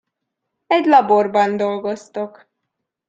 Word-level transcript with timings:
Egy 0.67 0.85
laborban 0.85 1.57
dolgoztok. 1.57 2.47